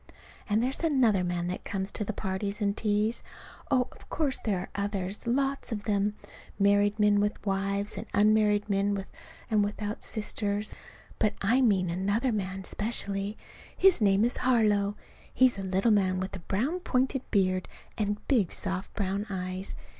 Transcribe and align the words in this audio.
And 0.49 0.63
there's 0.63 0.79
another 0.83 1.23
man 1.23 1.45
that 1.49 1.63
comes 1.63 1.91
to 1.91 2.03
the 2.03 2.11
parties 2.11 2.59
and 2.59 2.75
teas; 2.75 3.21
oh, 3.69 3.87
of 3.91 4.09
course 4.09 4.39
there 4.43 4.57
are 4.57 4.69
others, 4.73 5.27
lots 5.27 5.71
of 5.71 5.83
them, 5.83 6.15
married 6.57 6.97
men 6.97 7.19
with 7.19 7.45
wives, 7.45 7.97
and 7.99 8.07
unmarried 8.11 8.67
men 8.67 8.95
with 8.95 9.05
and 9.51 9.63
without 9.63 10.01
sisters. 10.01 10.73
But 11.19 11.35
I 11.43 11.61
mean 11.61 11.91
another 11.91 12.31
man 12.31 12.63
specially. 12.63 13.37
His 13.77 14.01
name 14.01 14.25
is 14.25 14.37
Harlow. 14.37 14.95
He's 15.31 15.59
a 15.59 15.61
little 15.61 15.91
man 15.91 16.19
with 16.19 16.35
a 16.35 16.39
brown 16.39 16.79
pointed 16.79 17.21
beard 17.29 17.67
and 17.95 18.27
big 18.27 18.51
soft 18.51 18.91
brown 18.95 19.27
eyes. 19.29 19.75